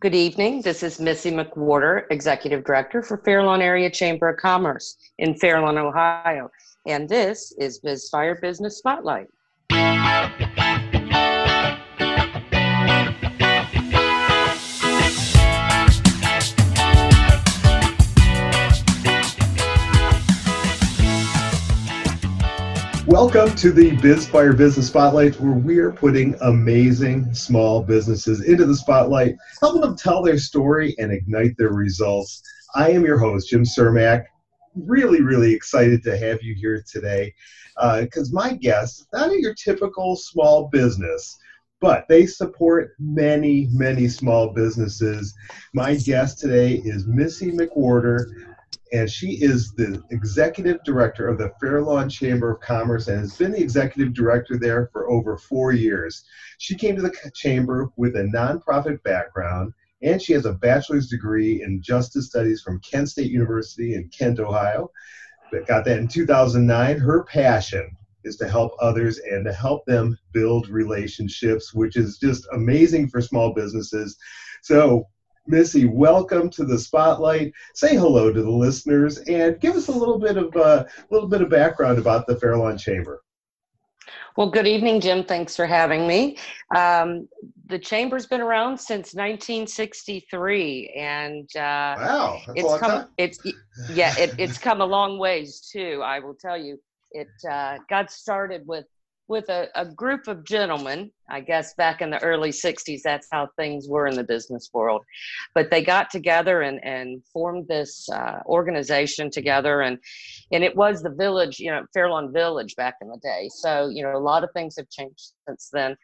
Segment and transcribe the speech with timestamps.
[0.00, 0.62] Good evening.
[0.62, 6.50] This is Missy McWhorter, Executive Director for Fairlawn Area Chamber of Commerce in Fairlawn, Ohio.
[6.86, 9.26] And this is BizFire Business Spotlight.
[23.20, 28.74] Welcome to the BizFire Business Spotlight, where we are putting amazing small businesses into the
[28.74, 32.42] spotlight, helping them tell their story and ignite their results.
[32.74, 34.24] I am your host, Jim Cermak.
[34.74, 37.34] Really, really excited to have you here today
[38.00, 41.36] because uh, my guest, not your typical small business,
[41.78, 45.34] but they support many, many small businesses.
[45.74, 48.49] My guest today is Missy McWhorter
[48.92, 53.52] and she is the executive director of the Fairlawn Chamber of Commerce and has been
[53.52, 56.24] the executive director there for over four years.
[56.58, 59.72] She came to the chamber with a nonprofit background,
[60.02, 64.40] and she has a bachelor's degree in justice studies from Kent State University in Kent,
[64.40, 64.90] Ohio.
[65.66, 66.98] Got that in 2009.
[66.98, 72.46] Her passion is to help others and to help them build relationships, which is just
[72.52, 74.16] amazing for small businesses.
[74.62, 75.06] So
[75.46, 77.52] Missy, welcome to the spotlight.
[77.74, 81.28] Say hello to the listeners and give us a little bit of a uh, little
[81.28, 83.22] bit of background about the Fairlawn Chamber.
[84.36, 85.24] Well, good evening, Jim.
[85.24, 86.38] Thanks for having me.
[86.74, 87.28] Um,
[87.66, 92.90] the chamber's been around since 1963, and uh, wow, it's come.
[92.90, 93.08] Time.
[93.18, 93.38] It's
[93.90, 96.00] yeah, it, it's come a long ways too.
[96.04, 96.80] I will tell you,
[97.12, 98.86] it uh, got started with
[99.30, 103.48] with a, a group of gentlemen, I guess back in the early 60s, that's how
[103.56, 105.04] things were in the business world.
[105.54, 109.82] But they got together and, and formed this uh, organization together.
[109.82, 109.98] And,
[110.50, 113.48] and it was the village, you know, Fairlawn Village back in the day.
[113.54, 115.96] So, you know, a lot of things have changed since then.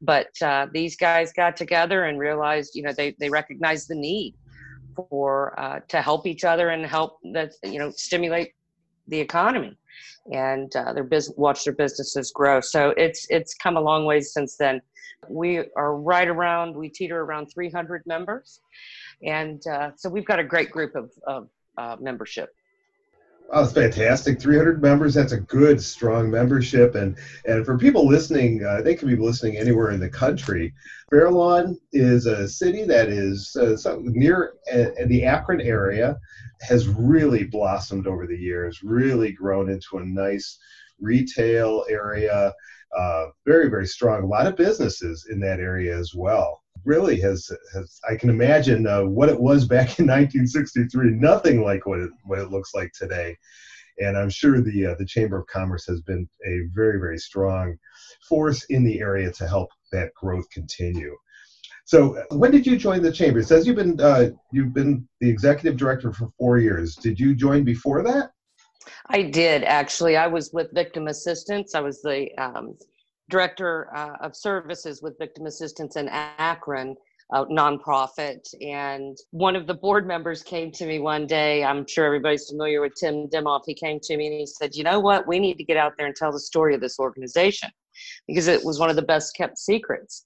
[0.00, 4.34] But uh, these guys got together and realized, you know, they, they recognized the need
[5.08, 8.54] for uh, to help each other and help that, you know, stimulate
[9.08, 9.76] the economy
[10.30, 12.60] and uh, their business watch their businesses grow.
[12.60, 14.80] So it's it's come a long ways since then.
[15.28, 18.60] We are right around we teeter around 300 members,
[19.22, 22.54] and uh, so we've got a great group of, of uh, membership.
[23.54, 24.40] Oh, that's fantastic!
[24.40, 25.12] 300 members.
[25.12, 26.94] That's a good, strong membership.
[26.94, 30.72] And and for people listening, uh, they could be listening anywhere in the country.
[31.10, 36.18] Fairlawn is a city that is uh, near uh, the Akron area
[36.62, 40.58] has really blossomed over the years, really grown into a nice
[40.98, 42.54] retail area.
[42.96, 44.22] Uh, very, very strong.
[44.22, 46.61] A lot of businesses in that area as well.
[46.84, 51.10] Really has, has I can imagine uh, what it was back in 1963.
[51.10, 53.36] Nothing like what it, what it looks like today.
[54.00, 57.76] And I'm sure the uh, the Chamber of Commerce has been a very, very strong
[58.28, 61.14] force in the area to help that growth continue.
[61.84, 63.40] So, when did you join the chamber?
[63.40, 66.96] It says you've been uh, you've been the executive director for four years.
[66.96, 68.30] Did you join before that?
[69.08, 70.16] I did actually.
[70.16, 71.74] I was with Victim Assistance.
[71.74, 72.76] I was the um,
[73.32, 76.94] director uh, of services with Victim Assistance in Akron,
[77.32, 78.46] a nonprofit.
[78.60, 81.64] And one of the board members came to me one day.
[81.64, 83.62] I'm sure everybody's familiar with Tim Dimoff.
[83.66, 85.26] He came to me and he said, "You know what?
[85.26, 87.70] We need to get out there and tell the story of this organization."
[88.26, 90.24] because it was one of the best kept secrets.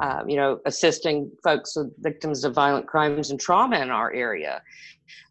[0.00, 4.62] Um, you know, assisting folks with victims of violent crimes and trauma in our area,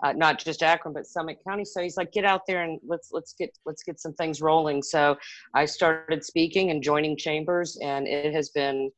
[0.03, 1.65] uh, not just Akron but Summit County.
[1.65, 4.81] So he's like, get out there and let's let's get let's get some things rolling.
[4.83, 5.17] So
[5.53, 8.91] I started speaking and joining chambers, and it has been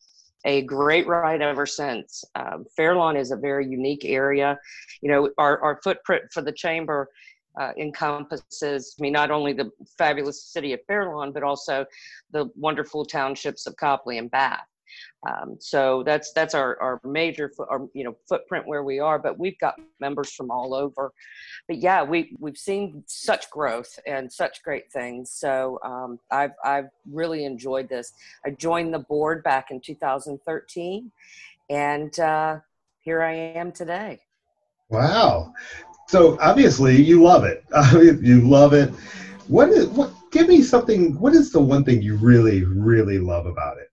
[0.46, 2.24] a great ride ever since.
[2.36, 4.58] Um, Fairlawn is a very unique area.
[5.02, 7.10] You know, our, our footprint for the chamber
[7.60, 11.86] uh, encompasses I mean not only the fabulous city of Fairlawn, but also
[12.32, 14.69] the wonderful townships of Copley and Bath.
[15.28, 19.38] Um, so that's that's our, our major our, you know footprint where we are, but
[19.38, 21.12] we've got members from all over.
[21.68, 25.32] But yeah, we we've seen such growth and such great things.
[25.32, 28.14] So um, I've I've really enjoyed this.
[28.46, 31.12] I joined the board back in 2013,
[31.70, 32.60] and uh,
[33.02, 34.20] here I am today.
[34.90, 35.54] Wow.
[36.08, 37.64] So obviously you love it.
[38.24, 38.90] you love it.
[39.48, 40.12] What is what?
[40.32, 41.20] Give me something.
[41.20, 43.89] What is the one thing you really, really love about it?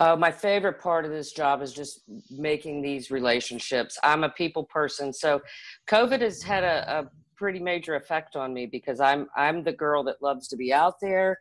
[0.00, 2.00] Uh, my favorite part of this job is just
[2.30, 3.98] making these relationships.
[4.02, 5.42] I'm a people person, so
[5.90, 10.02] COVID has had a, a pretty major effect on me because I'm I'm the girl
[10.04, 11.38] that loves to be out there,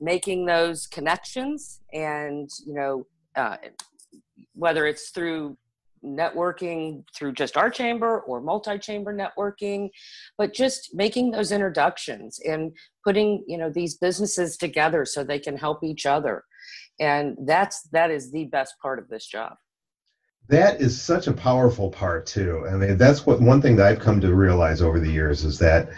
[0.00, 3.06] making those connections, and you know,
[3.36, 3.58] uh,
[4.54, 5.56] whether it's through
[6.04, 9.88] networking through just our chamber or multi-chamber networking
[10.36, 15.56] but just making those introductions and putting you know these businesses together so they can
[15.56, 16.44] help each other
[17.00, 19.54] and that's that is the best part of this job.
[20.48, 22.66] That is such a powerful part too.
[22.70, 25.58] I mean, that's what one thing that I've come to realize over the years is
[25.60, 25.88] that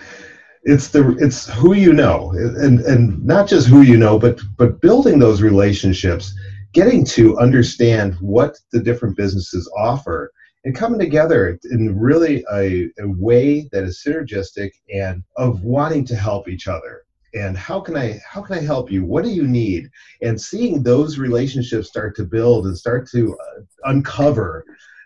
[0.63, 2.31] it's the it's who you know.
[2.33, 6.35] And and not just who you know but but building those relationships
[6.73, 10.31] getting to understand what the different businesses offer
[10.67, 16.17] and coming together in really a, a way that is synergistic and of wanting to
[16.17, 19.05] help each other and how can i how can i help you?
[19.05, 19.89] What do you need?
[20.23, 24.65] And seeing those relationships start to build and start to uh, uncover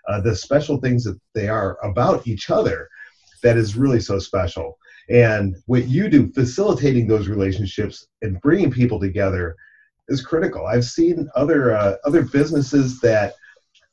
[0.08, 2.88] uh, the special things that they are about each other
[3.42, 4.76] that is really so special.
[5.08, 9.56] And what you do, facilitating those relationships and bringing people together,
[10.08, 10.66] is critical.
[10.66, 13.34] I've seen other uh, other businesses that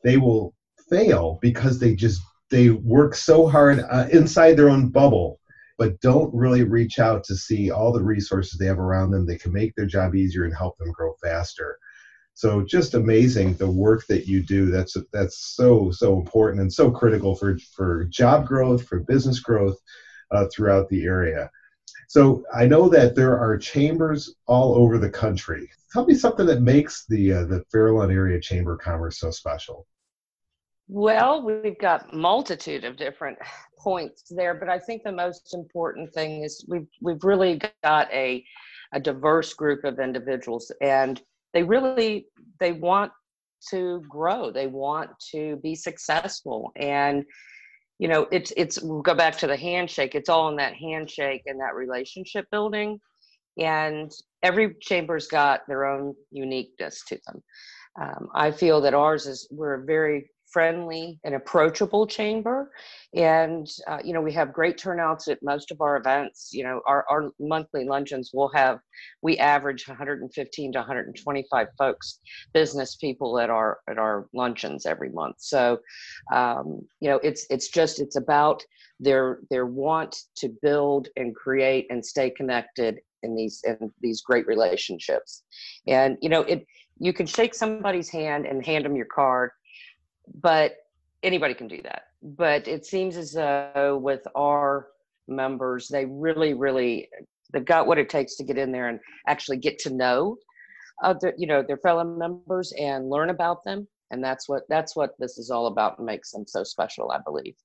[0.03, 0.53] they will
[0.89, 5.39] fail because they just they work so hard uh, inside their own bubble,
[5.77, 9.41] but don't really reach out to see all the resources they have around them that
[9.41, 11.77] can make their job easier and help them grow faster.
[12.33, 14.67] So just amazing the work that you do.
[14.67, 19.77] That's that's so so important and so critical for for job growth, for business growth
[20.31, 21.49] uh, throughout the area.
[22.07, 25.69] So I know that there are chambers all over the country.
[25.91, 29.87] Tell me something that makes the uh, the Fairlawn Area Chamber of Commerce so special.
[30.89, 33.37] Well, we've got multitude of different
[33.79, 38.43] points there, but I think the most important thing is we've we've really got a
[38.93, 41.21] a diverse group of individuals, and
[41.53, 42.27] they really
[42.59, 43.11] they want
[43.69, 44.51] to grow.
[44.51, 47.25] They want to be successful, and
[47.99, 50.15] you know it's it's we'll go back to the handshake.
[50.15, 52.99] It's all in that handshake and that relationship building.
[53.59, 54.11] And
[54.43, 57.43] every chamber's got their own uniqueness to them.
[57.99, 62.71] Um, i feel that ours is we're a very friendly and approachable chamber.
[63.13, 66.49] And uh, you know we have great turnouts at most of our events.
[66.51, 68.79] You know our, our monthly luncheons will have
[69.21, 72.21] we average 115 to 125 folks
[72.55, 75.35] business people at our at our luncheons every month.
[75.37, 75.77] So
[76.33, 78.63] um, you know it's it's just it's about
[78.99, 84.47] their their want to build and create and stay connected in these in these great
[84.47, 85.43] relationships.
[85.85, 86.65] And you know it
[86.99, 89.51] you can shake somebody's hand and hand them your card
[90.35, 90.77] but
[91.23, 92.03] anybody can do that.
[92.21, 94.87] But it seems as though with our
[95.27, 97.09] members, they really, really
[97.53, 100.37] they've got what it takes to get in there and actually get to know
[101.03, 103.87] other, you know, their fellow members and learn about them.
[104.11, 107.19] And that's what that's what this is all about and makes them so special, I
[107.19, 107.55] believe.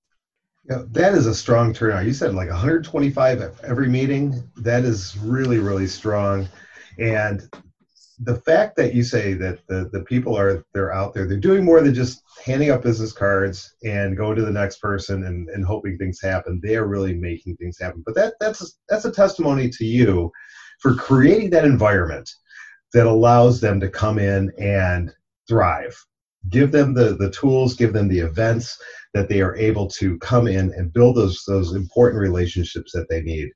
[0.68, 2.04] Yeah, that is a strong turnout.
[2.04, 4.42] You said like 125 at every meeting.
[4.56, 6.48] That is really, really strong.
[6.98, 7.48] And
[8.20, 11.64] the fact that you say that the, the people are they're out there they're doing
[11.64, 15.64] more than just handing out business cards and going to the next person and, and
[15.64, 16.60] hoping things happen.
[16.62, 18.02] They are really making things happen.
[18.04, 20.30] But that that's a, that's a testimony to you
[20.80, 22.30] for creating that environment
[22.92, 25.12] that allows them to come in and
[25.48, 25.96] thrive.
[26.48, 28.80] Give them the the tools give them the events
[29.14, 33.22] that they are able to come in and build those those important relationships that they
[33.22, 33.48] need.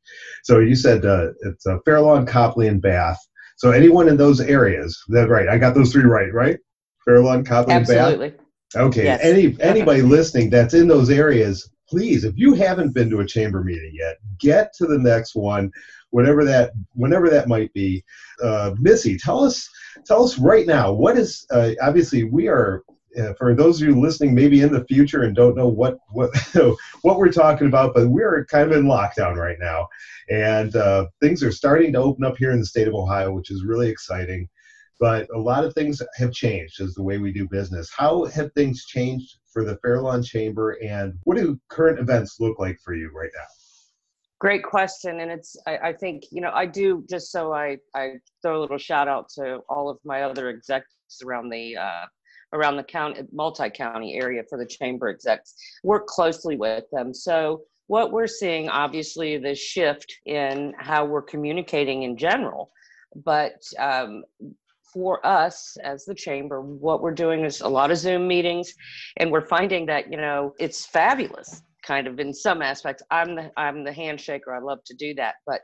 [0.44, 3.18] So you said uh, it's a fairlawn copley and bath
[3.56, 5.48] so anyone in those areas, that right?
[5.48, 6.58] I got those three right, right?
[7.04, 8.30] Fairlawn, Copley, Absolutely.
[8.30, 8.40] Bath.
[8.76, 9.04] Okay.
[9.04, 9.20] Yes.
[9.22, 13.62] Any anybody listening that's in those areas, please, if you haven't been to a chamber
[13.62, 15.70] meeting yet, get to the next one,
[16.10, 18.04] whatever that whenever that might be.
[18.42, 19.68] Uh, Missy, tell us
[20.04, 22.82] tell us right now what is uh, obviously we are
[23.18, 26.30] uh, for those of you listening maybe in the future and don't know what what
[27.02, 29.88] what we're talking about but we're kind of in lockdown right now.
[30.28, 33.50] And uh, things are starting to open up here in the state of ohio which
[33.50, 34.48] is really exciting.
[34.98, 37.90] But a lot of things have changed as the way we do business.
[37.94, 42.78] How have things changed for the fairlawn chamber and what do current events look like
[42.80, 43.44] for you right now?
[44.38, 48.16] Great question, and it's I, I, think you know I do just so I I
[48.42, 50.92] throw a little shout out to all of my other execs
[51.24, 52.04] around the uh,
[52.52, 57.12] around the county, multi-county area for the chamber execs, work closely with them.
[57.12, 62.70] So what we're seeing, obviously, the shift in how we're communicating in general,
[63.24, 64.24] but um,
[64.92, 68.74] for us as the chamber, what we're doing is a lot of Zoom meetings,
[69.18, 73.02] and we're finding that you know it's fabulous, kind of in some aspects.
[73.10, 74.56] I'm the I'm the handshaker.
[74.56, 75.60] I love to do that, but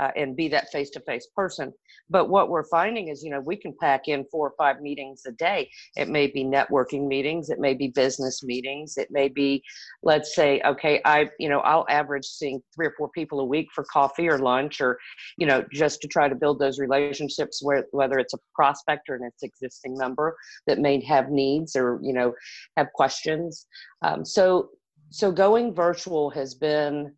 [0.00, 1.72] uh, and be that face to face person.
[2.08, 5.22] But what we're finding is, you know, we can pack in four or five meetings
[5.26, 5.70] a day.
[5.96, 9.62] It may be networking meetings, it may be business meetings, it may be,
[10.02, 13.68] let's say, okay, I, you know, I'll average seeing three or four people a week
[13.74, 14.98] for coffee or lunch or,
[15.36, 19.16] you know, just to try to build those relationships where whether it's a prospect or
[19.16, 22.34] an existing member that may have needs or, you know,
[22.76, 23.66] have questions.
[24.02, 24.70] Um, so,
[25.10, 27.12] so going virtual has been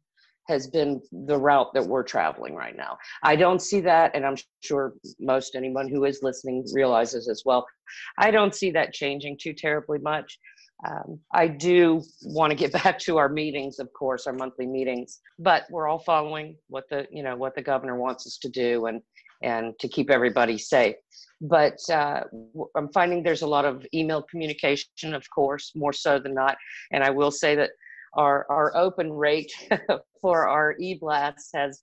[0.48, 2.98] has been the route that we're traveling right now.
[3.22, 7.66] I don't see that, and I'm sure most anyone who is listening realizes as well.
[8.18, 10.38] I don't see that changing too terribly much.
[10.86, 15.20] um, I do want to get back to our meetings, of course, our monthly meetings,
[15.38, 18.86] but we're all following what the you know what the governor wants us to do
[18.86, 19.00] and
[19.42, 20.96] and to keep everybody safe.
[21.40, 22.22] But uh,
[22.76, 26.56] I'm finding there's a lot of email communication, of course, more so than not.
[26.92, 27.70] And I will say that
[28.14, 29.52] our our open rate
[30.20, 31.82] for our e-blasts has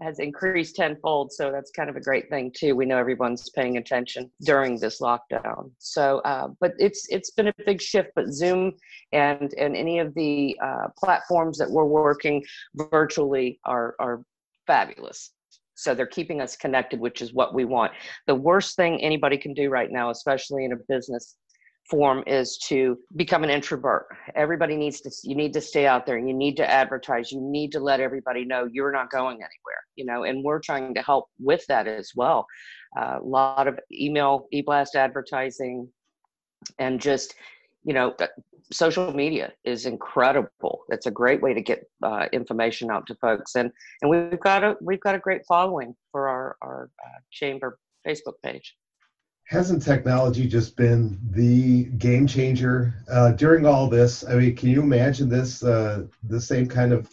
[0.00, 1.32] has increased tenfold.
[1.32, 2.74] So that's kind of a great thing too.
[2.74, 5.70] We know everyone's paying attention during this lockdown.
[5.78, 8.10] So, uh, but it's it's been a big shift.
[8.16, 8.72] But Zoom
[9.12, 14.22] and and any of the uh, platforms that we're working virtually are are
[14.66, 15.30] fabulous.
[15.76, 17.92] So they're keeping us connected, which is what we want.
[18.26, 21.36] The worst thing anybody can do right now, especially in a business
[21.88, 24.06] form is to become an introvert.
[24.34, 26.18] Everybody needs to you need to stay out there.
[26.18, 27.30] You need to advertise.
[27.30, 30.94] You need to let everybody know you're not going anywhere you know and we're trying
[30.94, 32.46] to help with that as well.
[32.98, 35.88] Uh, a lot of email e-blast advertising
[36.78, 37.34] and just
[37.84, 38.14] you know
[38.72, 40.84] social media is incredible.
[40.88, 43.56] It's a great way to get uh, information out to folks.
[43.56, 43.70] And
[44.02, 48.34] and we've got a we've got a great following for our our uh, chamber facebook
[48.42, 48.76] page
[49.46, 54.24] hasn't technology just been the game changer uh, during all this?
[54.26, 57.08] I mean, can you imagine this uh, the same kind of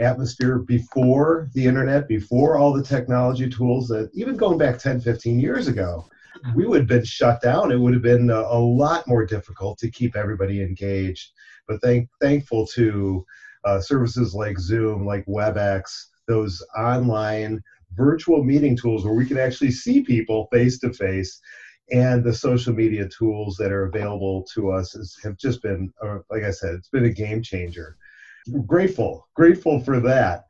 [0.00, 5.40] atmosphere before the internet, before all the technology tools that even going back 10, 15
[5.40, 6.06] years ago,
[6.54, 7.72] we would have been shut down.
[7.72, 11.30] It would have been a, a lot more difficult to keep everybody engaged.
[11.66, 13.24] But thank, thankful to
[13.64, 17.60] uh, services like Zoom, like WebEx, those online
[17.96, 21.40] virtual meeting tools where we can actually see people face to face
[21.90, 26.18] and the social media tools that are available to us is, have just been, uh,
[26.30, 27.96] like I said, it's been a game changer.
[28.66, 30.44] Grateful, grateful for that.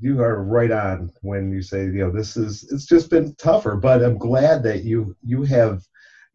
[0.00, 3.76] You are right on when you say, you know, this is it's just been tougher,
[3.76, 5.82] but I'm glad that you you have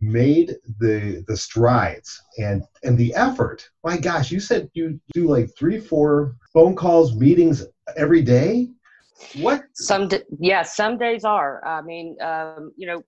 [0.02, 3.68] made the the strides and and the effort.
[3.84, 8.70] My gosh, you said you do like three, four phone calls, meetings every day.
[9.36, 9.64] What?
[9.74, 10.10] Some,
[10.40, 11.66] yeah, some days are.
[11.66, 13.04] I mean, um, you know,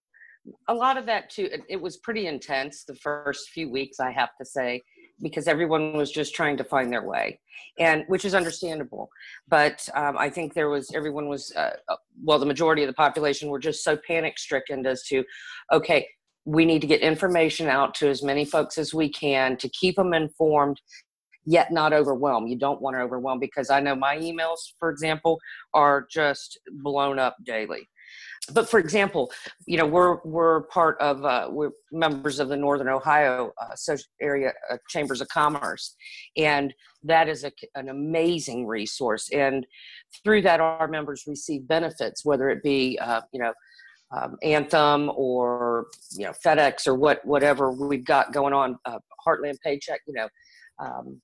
[0.68, 4.30] a lot of that too it, was pretty intense the first few weeks i have
[4.40, 4.82] to say
[5.22, 7.40] because everyone was just trying to find their way
[7.80, 9.10] and which is understandable
[9.48, 12.94] but um, i think there was everyone was uh, uh well the majority of the
[12.94, 15.24] population were just so panic stricken as to
[15.72, 16.08] okay
[16.46, 19.98] we need to get information out to as many folks as we can to keep
[19.98, 20.80] them informed
[21.48, 22.48] yet not overwhelm.
[22.48, 25.40] You don't want to overwhelm because i know my emails for example
[25.74, 27.88] are just blown up daily
[28.54, 29.32] but for example,
[29.66, 34.54] you know, we're we're part of uh, we're members of the Northern Ohio uh, area
[34.72, 35.96] uh, Chambers of Commerce,
[36.36, 39.30] and that is a, an amazing resource.
[39.34, 39.66] And
[40.24, 43.54] through that, our members receive benefits, whether it be uh, you know
[44.16, 49.60] um, Anthem or you know FedEx or what whatever we've got going on, uh, Heartland
[49.64, 50.30] Paycheck, you know.
[50.80, 51.22] Um,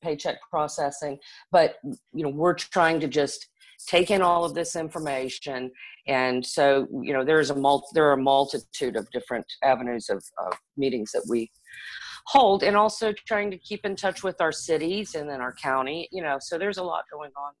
[0.00, 1.18] paycheck processing
[1.50, 3.48] but you know we're trying to just
[3.86, 5.70] take in all of this information.
[6.06, 10.24] And so you know there's a mul- there are a multitude of different avenues of,
[10.38, 11.50] of meetings that we
[12.26, 16.06] hold and also trying to keep in touch with our cities and then our county
[16.12, 17.52] you know so there's a lot going on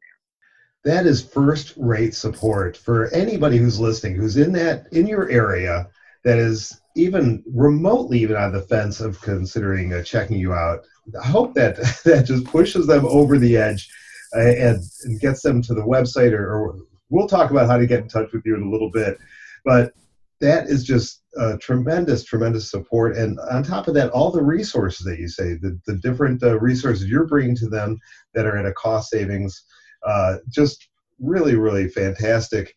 [0.84, 0.94] there.
[0.94, 5.88] That is first rate support for anybody who's listening who's in that in your area
[6.24, 10.80] that is even remotely even on the fence of considering uh, checking you out.
[11.22, 13.90] I hope that that just pushes them over the edge
[14.32, 16.76] and, and, gets them to the website or, or,
[17.10, 19.18] we'll talk about how to get in touch with you in a little bit
[19.64, 19.92] but
[20.40, 21.22] that is just
[21.60, 23.16] tremendous tremendous support.
[23.16, 26.58] And on top of that all the resources that you say the, the different uh,
[26.58, 27.98] resources you're bringing to them
[28.34, 29.64] that are at a cost savings
[30.06, 30.88] uh, just
[31.20, 32.74] really really fantastic.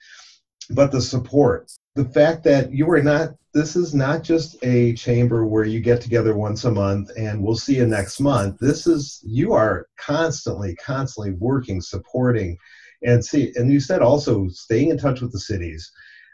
[0.69, 5.45] But the support the fact that you are not this is not just a chamber
[5.45, 8.57] where you get together once a month and we'll see you next month.
[8.61, 12.57] This is you are constantly constantly working supporting
[13.03, 15.91] and see and you said also staying in touch with the cities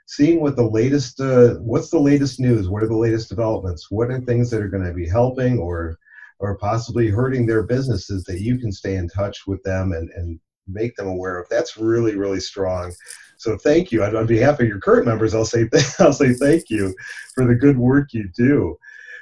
[0.07, 2.69] seeing what the latest uh, what's the latest news?
[2.69, 3.91] What are the latest developments?
[3.91, 5.97] What are things that are going to be helping or
[6.39, 10.39] or possibly hurting their businesses that you can stay in touch with them and, and
[10.67, 12.91] make them aware of that's really really strong
[13.37, 14.03] so thank you.
[14.03, 15.69] On behalf of your current members, I'll say
[15.99, 16.93] I'll say thank you
[17.35, 18.77] for the good work you do.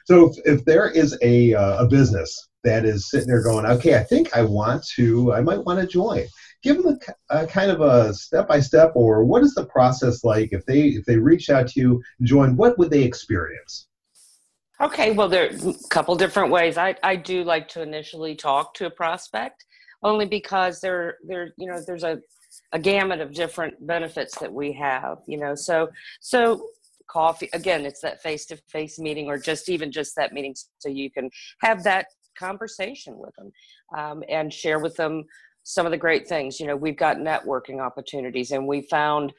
[0.05, 3.95] So if, if there is a uh, a business that is sitting there going, okay,
[3.95, 6.25] I think I want to, I might want to join.
[6.63, 6.97] Give them
[7.29, 10.65] a, a kind of a step by step, or what is the process like if
[10.65, 12.55] they if they reach out to you, join?
[12.55, 13.87] What would they experience?
[14.81, 16.77] Okay, well, there are a couple different ways.
[16.77, 19.63] I, I do like to initially talk to a prospect,
[20.05, 22.21] only because there there you know there's a
[22.71, 25.89] a gamut of different benefits that we have you know so
[26.21, 26.69] so
[27.07, 30.87] coffee again it's that face to face meeting or just even just that meeting so
[30.89, 32.05] you can have that
[32.37, 33.51] conversation with them
[33.97, 35.25] um, and share with them
[35.65, 36.59] some of the great things.
[36.59, 39.33] You know, we've got networking opportunities, and we found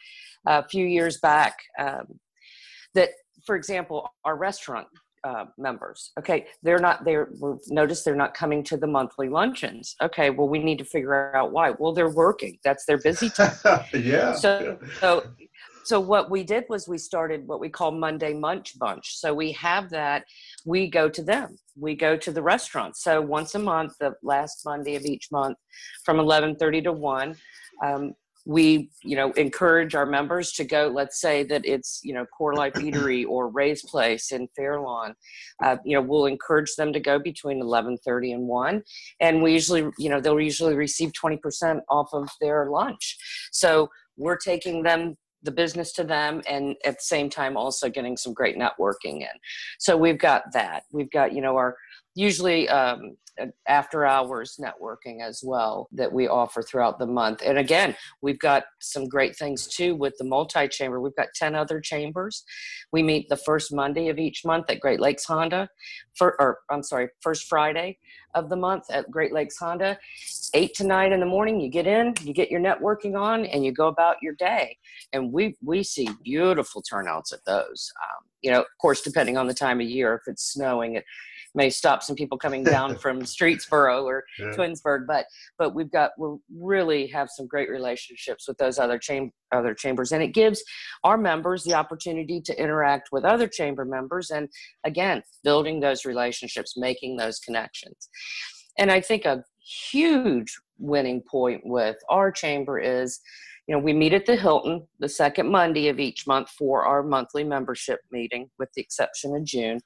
[0.46, 2.18] a few years back um,
[2.94, 3.10] that,
[3.46, 4.88] for example, our restaurant
[5.26, 6.12] uh, members.
[6.18, 7.30] Okay, they're not there.
[7.66, 9.96] Notice they're not coming to the monthly luncheons.
[10.00, 11.70] Okay, well, we need to figure out why.
[11.70, 12.58] Well, they're working.
[12.62, 13.56] That's their busy time.
[13.92, 14.34] yeah.
[14.34, 15.26] So, so,
[15.84, 19.16] so what we did was we started what we call Monday Munch Bunch.
[19.16, 20.24] So we have that.
[20.64, 21.58] We go to them.
[21.76, 22.96] We go to the restaurant.
[22.96, 25.58] So once a month, the last Monday of each month,
[26.04, 27.34] from eleven thirty to one.
[27.84, 28.14] Um,
[28.46, 32.74] we you know encourage our members to go let's say that it's you know CoreLife
[32.74, 35.14] eatery or ray's place in fairlawn
[35.62, 38.82] uh, you know we'll encourage them to go between 11.30 and 1
[39.20, 43.16] and we usually you know they'll usually receive 20% off of their lunch.
[43.52, 48.16] So we're taking them the business to them and at the same time also getting
[48.16, 49.36] some great networking in.
[49.78, 50.84] So we've got that.
[50.92, 51.76] We've got you know our
[52.16, 53.16] usually um,
[53.68, 57.42] after hours networking as well that we offer throughout the month.
[57.44, 61.00] And again, we've got some great things too with the multi chamber.
[61.00, 62.44] We've got 10 other chambers.
[62.92, 65.68] We meet the first Monday of each month at Great Lakes Honda,
[66.16, 67.98] for, or I'm sorry, first Friday
[68.34, 69.98] of the month at Great Lakes Honda.
[70.54, 73.64] Eight to nine in the morning, you get in, you get your networking on, and
[73.64, 74.78] you go about your day.
[75.12, 77.92] And we we see beautiful turnouts at those.
[78.02, 81.04] Um, you know, of course, depending on the time of year, if it's snowing, it
[81.56, 84.46] may stop some people coming down from Streetsboro or yeah.
[84.46, 85.26] Twinsburg, but
[85.58, 90.12] but we've got we really have some great relationships with those other chamber other chambers,
[90.12, 90.62] and it gives
[91.04, 94.48] our members the opportunity to interact with other chamber members, and
[94.84, 98.08] again, building those relationships, making those connections.
[98.78, 99.42] And I think a
[99.90, 103.20] huge winning point with our chamber is
[103.66, 107.02] you know, we meet at the Hilton the second Monday of each month for our
[107.02, 109.80] monthly membership meeting, with the exception of June.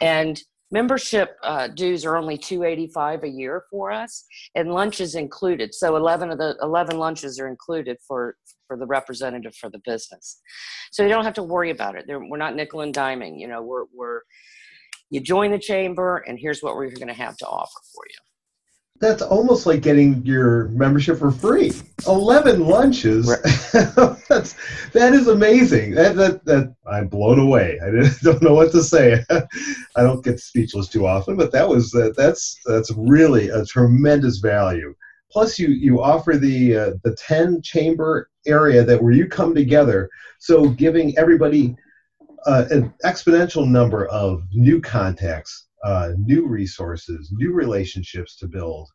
[0.00, 0.40] And
[0.72, 4.24] membership uh, dues are only 285 a year for us
[4.54, 5.74] and lunch is included.
[5.74, 10.40] So 11 of the 11 lunches are included for for the representative for the business.
[10.90, 12.04] So you don't have to worry about it.
[12.06, 14.20] They're, we're not nickel and diming you know we're we're
[15.10, 18.31] you join the chamber and here's what we're going to have to offer for you
[19.02, 21.72] that's almost like getting your membership for free.
[22.06, 23.26] Eleven lunches.
[23.26, 24.16] Right.
[24.28, 24.54] that's
[24.92, 25.96] that is amazing.
[25.96, 27.80] That, that that I'm blown away.
[27.82, 27.90] I
[28.22, 29.24] don't know what to say.
[29.30, 32.16] I don't get speechless too often, but that was that.
[32.16, 34.94] That's that's really a tremendous value.
[35.32, 40.08] Plus, you you offer the uh, the ten chamber area that where you come together.
[40.38, 41.74] So giving everybody
[42.46, 48.88] uh, an exponential number of new contacts uh, new resources, new relationships to build.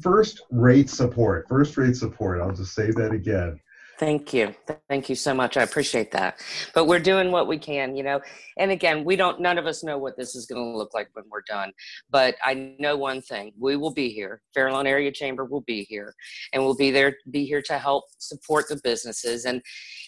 [0.00, 2.40] First rate support, first rate support.
[2.40, 3.60] I'll just say that again.
[4.00, 4.54] Thank you.
[4.88, 5.58] Thank you so much.
[5.58, 6.40] I appreciate that.
[6.74, 8.22] But we're doing what we can, you know.
[8.56, 11.10] And again, we don't, none of us know what this is going to look like
[11.12, 11.70] when we're done.
[12.08, 14.40] But I know one thing we will be here.
[14.54, 16.14] Fairlawn Area Chamber will be here.
[16.54, 19.44] And we'll be there, be here to help support the businesses.
[19.44, 19.60] And,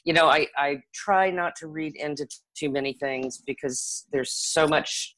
[0.04, 4.66] you know, I, I try not to read into too many things because there's so
[4.66, 5.16] much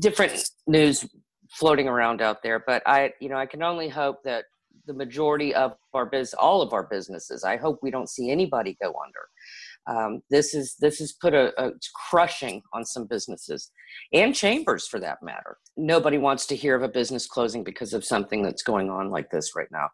[0.00, 1.06] different news
[1.50, 4.44] floating around out there but i you know i can only hope that
[4.86, 8.76] the majority of our biz all of our businesses i hope we don't see anybody
[8.82, 9.28] go under.
[9.86, 11.72] Um, this is this has put a, a
[12.08, 13.70] crushing on some businesses
[14.12, 15.58] and chambers for that matter.
[15.76, 19.30] Nobody wants to hear of a business closing because of something that's going on like
[19.30, 19.88] this right now.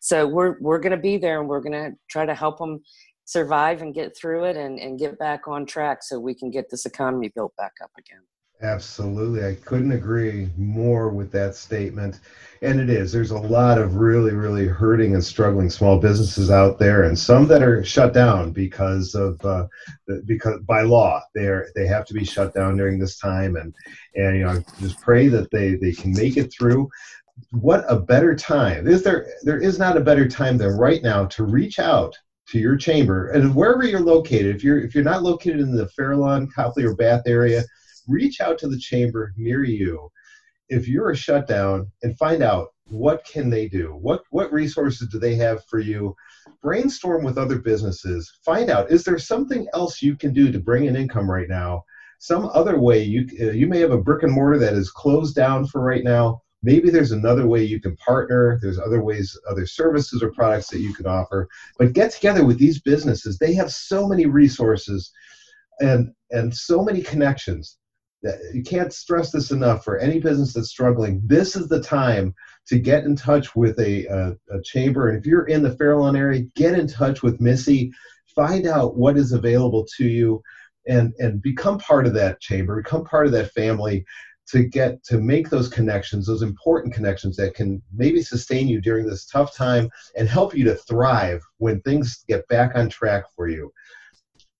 [0.00, 2.80] So we're we're going to be there and we're going to try to help them
[3.26, 6.70] survive and get through it and, and get back on track so we can get
[6.70, 8.20] this economy built back up again
[8.62, 9.44] Absolutely.
[9.44, 12.20] I couldn't agree more with that statement.
[12.62, 13.12] And it is.
[13.12, 17.46] There's a lot of really, really hurting and struggling small businesses out there, and some
[17.48, 19.66] that are shut down because of uh,
[20.24, 23.56] because by law they're they have to be shut down during this time.
[23.56, 23.74] And
[24.14, 26.88] and you know just pray that they they can make it through.
[27.50, 29.26] What a better time is there?
[29.42, 32.16] There is not a better time than right now to reach out
[32.48, 34.54] to your chamber and wherever you're located.
[34.54, 37.64] If you're if you're not located in the Fairlawn, Copley, or Bath area
[38.08, 40.10] reach out to the chamber near you
[40.68, 43.96] if you're a shutdown and find out what can they do?
[44.00, 46.14] What what resources do they have for you?
[46.62, 48.30] Brainstorm with other businesses.
[48.44, 51.84] Find out is there something else you can do to bring in income right now?
[52.18, 55.34] Some other way you uh, you may have a brick and mortar that is closed
[55.34, 56.42] down for right now.
[56.62, 58.58] Maybe there's another way you can partner.
[58.60, 61.48] There's other ways other services or products that you can offer.
[61.78, 63.38] But get together with these businesses.
[63.38, 65.10] They have so many resources
[65.80, 67.78] and and so many connections
[68.52, 71.20] you can't stress this enough for any business that's struggling.
[71.24, 72.34] This is the time
[72.66, 75.14] to get in touch with a, a, a chamber.
[75.14, 77.92] If you're in the Fairlawn area, get in touch with Missy.
[78.34, 80.42] Find out what is available to you
[80.86, 84.04] and, and become part of that chamber, become part of that family.
[84.46, 89.06] to get to make those connections, those important connections that can maybe sustain you during
[89.06, 93.48] this tough time and help you to thrive when things get back on track for
[93.48, 93.72] you.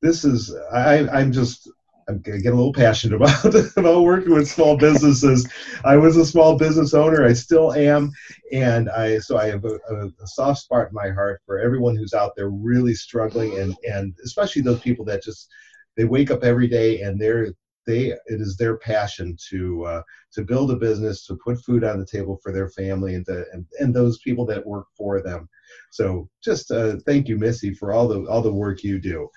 [0.01, 1.71] This is I, I'm just
[2.09, 3.45] I'm getting a little passionate about
[3.77, 5.49] about working with small businesses.
[5.85, 7.25] I was a small business owner.
[7.25, 8.13] I still am,
[8.53, 11.97] and I so I have a, a, a, soft spot in my heart for everyone
[11.97, 15.49] who's out there really struggling, and and especially those people that just
[15.97, 17.53] they wake up every day and they're
[17.87, 21.99] they it is their passion to uh, to build a business to put food on
[21.99, 25.49] the table for their family and to, and, and those people that work for them
[25.91, 29.29] so just uh, thank you missy for all the all the work you do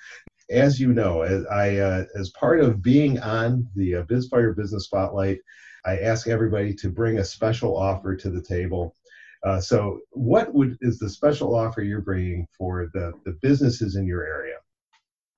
[0.50, 4.86] as you know as i uh, as part of being on the uh, bizfire business
[4.86, 5.40] spotlight
[5.88, 8.94] i ask everybody to bring a special offer to the table.
[9.46, 14.06] Uh, so what would is the special offer you're bringing for the the businesses in
[14.06, 14.56] your area?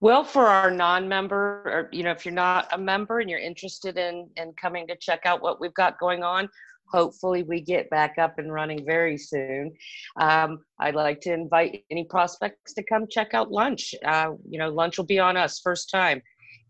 [0.01, 3.97] Well, for our non-member, or you know, if you're not a member and you're interested
[3.97, 6.49] in in coming to check out what we've got going on,
[6.91, 9.73] hopefully we get back up and running very soon.
[10.19, 13.93] Um, I'd like to invite any prospects to come check out lunch.
[14.05, 16.21] Uh, you know, lunch will be on us first time.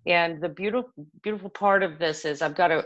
[0.08, 2.86] And the beautiful beautiful part of this is I've got a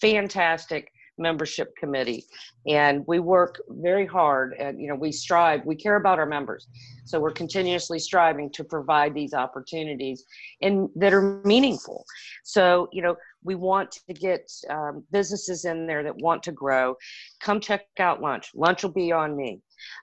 [0.00, 2.24] fantastic membership committee.
[2.66, 6.66] And we work very hard and you know we strive we care about our members.
[7.04, 10.24] So we're continuously striving to provide these opportunities
[10.60, 12.04] and that are meaningful.
[12.44, 16.96] So you know we want to get um, businesses in there that want to grow.
[17.40, 18.50] Come check out lunch.
[18.54, 19.60] Lunch will be on me.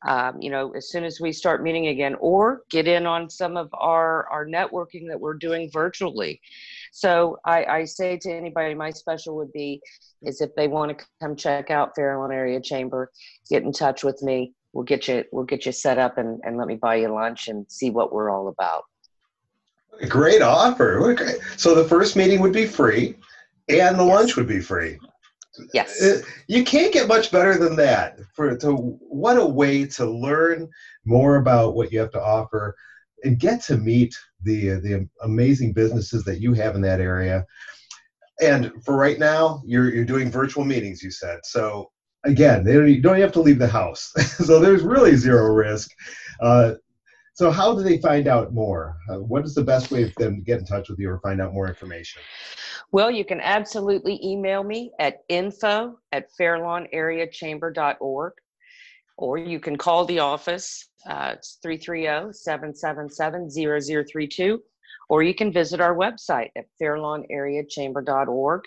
[0.08, 3.58] Um, you know as soon as we start meeting again or get in on some
[3.58, 6.40] of our our networking that we're doing virtually
[6.96, 9.82] so I, I say to anybody, my special would be
[10.22, 13.12] is if they want to come check out Fairlawn Area Chamber,
[13.50, 14.54] get in touch with me.
[14.72, 17.50] We'll get you we'll get you set up and, and let me buy you lunch
[17.50, 18.84] and see what we're all about.
[20.08, 21.12] Great offer.
[21.12, 21.34] Okay.
[21.58, 23.16] So the first meeting would be free
[23.68, 24.16] and the yes.
[24.16, 24.98] lunch would be free.
[25.74, 26.02] Yes.
[26.02, 28.20] Uh, you can't get much better than that.
[28.36, 30.70] For to what a way to learn
[31.04, 32.74] more about what you have to offer
[33.26, 37.46] and get to meet the the amazing businesses that you have in that area.
[38.42, 41.02] And for right now, you're you're doing virtual meetings.
[41.04, 41.92] You said so.
[42.24, 44.12] Again, they don't, you don't have to leave the house,
[44.44, 45.92] so there's really zero risk.
[46.42, 46.74] Uh,
[47.36, 48.98] so, how do they find out more?
[49.08, 51.20] Uh, what is the best way for them to get in touch with you or
[51.20, 52.24] find out more information?
[52.92, 58.34] Well, you can absolutely email me at info at fairlawnareachamber.org
[59.18, 60.88] or you can call the office.
[61.08, 64.60] Uh, it's 330 777 0032
[65.10, 68.62] or you can visit our website at fairlawnareachamber.org.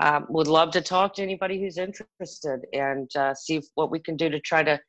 [0.00, 4.16] Um, would love to talk to anybody who's interested and uh, see what we can
[4.16, 4.80] do to try to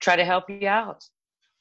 [0.00, 1.04] try to help you out.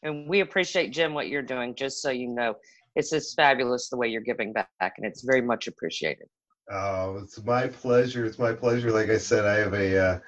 [0.03, 1.75] And we appreciate Jim what you're doing.
[1.75, 2.55] Just so you know,
[2.95, 6.27] it's just fabulous the way you're giving back, and it's very much appreciated.
[6.71, 8.25] Oh, it's my pleasure.
[8.25, 8.91] It's my pleasure.
[8.91, 10.19] Like I said, I have a uh,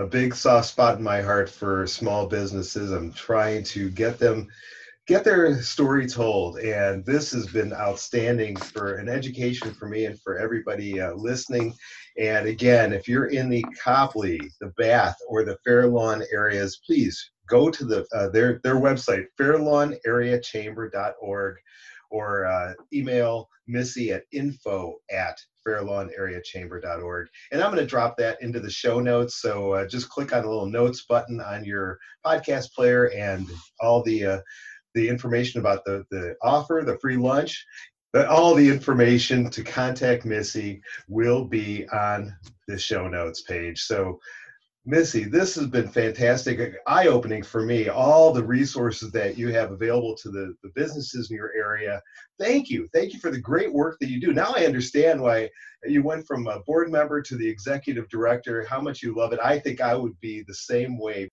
[0.00, 2.90] a big soft spot in my heart for small businesses.
[2.90, 4.48] I'm trying to get them
[5.06, 10.18] get their story told, and this has been outstanding for an education for me and
[10.20, 11.74] for everybody uh, listening.
[12.16, 17.68] And again, if you're in the Copley, the Bath, or the Fairlawn areas, please go
[17.68, 21.56] to the uh, their their website, fairlawnareachamber.org,
[22.10, 27.28] or uh, email Missy at info at fairlawnareachamber.org.
[27.52, 29.40] And I'm going to drop that into the show notes.
[29.40, 33.46] So uh, just click on the little notes button on your podcast player and
[33.80, 34.40] all the uh,
[34.94, 37.64] the information about the, the offer, the free lunch,
[38.12, 42.34] but all the information to contact Missy will be on
[42.66, 43.82] the show notes page.
[43.82, 44.18] So
[44.86, 47.88] Missy, this has been fantastic, uh, eye opening for me.
[47.88, 52.00] All the resources that you have available to the, the businesses in your area.
[52.38, 52.88] Thank you.
[52.94, 54.32] Thank you for the great work that you do.
[54.32, 55.50] Now I understand why
[55.84, 59.40] you went from a board member to the executive director, how much you love it.
[59.44, 61.28] I think I would be the same way.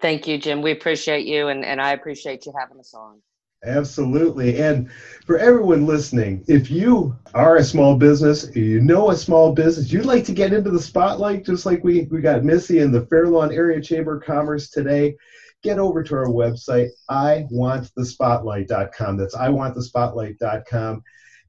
[0.00, 0.62] Thank you, Jim.
[0.62, 3.20] We appreciate you, and, and I appreciate you having us on.
[3.66, 4.60] Absolutely.
[4.60, 4.90] And
[5.26, 10.06] for everyone listening, if you are a small business, you know a small business, you'd
[10.06, 13.52] like to get into the spotlight, just like we, we got Missy in the Fairlawn
[13.52, 15.16] Area Chamber of Commerce today,
[15.62, 19.16] get over to our website, iwantthespotlight.com.
[19.16, 21.02] That's iwantthespotlight.com.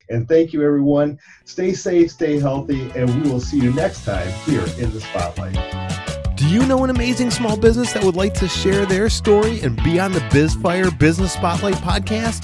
[0.09, 1.19] And thank you, everyone.
[1.45, 5.96] Stay safe, stay healthy, and we will see you next time here in the Spotlight.
[6.37, 9.75] Do you know an amazing small business that would like to share their story and
[9.83, 12.43] be on the BizFire Business Spotlight podcast?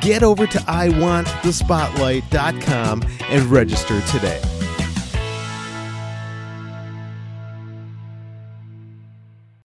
[0.00, 4.40] Get over to iwantthespotlight.com and register today.